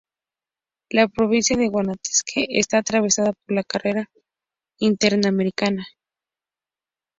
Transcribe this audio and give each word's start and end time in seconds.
La 0.89 1.07
provincia 1.07 1.55
de 1.55 1.67
Guanacaste 1.69 2.57
está 2.57 2.79
atravesada 2.79 3.33
por 3.33 3.53
la 3.55 3.63
carretera 3.63 4.09
interamericana. 4.79 5.85